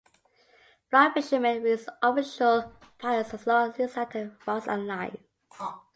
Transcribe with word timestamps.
Fly 0.89 1.11
fishermen 1.13 1.63
use 1.63 1.87
artificial 2.01 2.73
flies 2.97 3.35
as 3.35 3.45
a 3.45 3.47
lure 3.51 3.65
and 3.65 3.77
use 3.77 3.95
lighter 3.95 4.35
rods 4.47 4.67
and 4.67 4.87
lines. 4.87 5.19